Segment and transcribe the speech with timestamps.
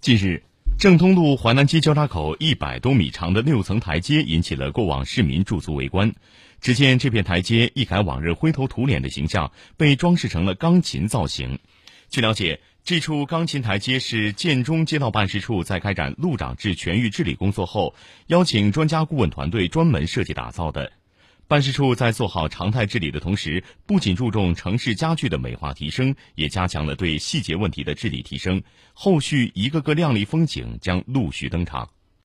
[0.00, 0.40] 近日，
[0.78, 6.14] 正通路淮南街交叉口一百多米长的六层台阶引起了过往市民驻足围观。
[6.60, 11.58] 只见这片台阶一改往日灰头土脸的形象，被装饰成了钢琴造型。
[12.10, 17.92] 据了解，这处钢琴台阶是建中街道办事处在开展路长制全域治理工作后，
[18.28, 20.92] 邀请专家顾问团队专门设计打造的。
[21.48, 28.62] 办事处在做好常态治理的同时，不仅注重城市家具的美化提升，也加强了对细节问题的治理提升。
[28.92, 31.88] 后续一个个亮丽风景将陆续登场。